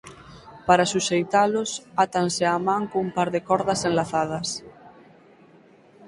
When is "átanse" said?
2.05-2.43